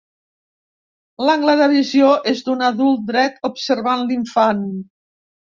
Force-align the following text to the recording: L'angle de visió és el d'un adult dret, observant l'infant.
L'angle 1.27 1.55
de 1.59 1.67
visió 1.73 2.07
és 2.33 2.41
el 2.41 2.47
d'un 2.49 2.65
adult 2.69 3.05
dret, 3.11 3.39
observant 3.51 4.05
l'infant. 4.09 4.67